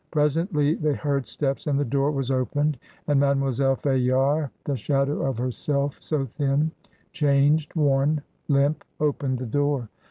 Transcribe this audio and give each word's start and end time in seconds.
Presently 0.09 0.73
they 0.73 0.93
heard 0.95 1.27
steps, 1.27 1.67
and 1.67 1.79
the 1.79 1.85
door 1.85 2.09
was 2.09 2.31
opened, 2.31 2.79
and 3.05 3.19
Mademoiselle 3.19 3.75
Fayard, 3.75 4.49
the 4.63 4.75
shadow 4.75 5.21
of 5.21 5.37
herself, 5.37 5.97
so 5.99 6.25
thin, 6.25 6.71
changed, 7.13 7.75
worn, 7.75 8.23
limp, 8.47 8.83
opened 8.99 9.37
the 9.37 9.45
door. 9.45 9.89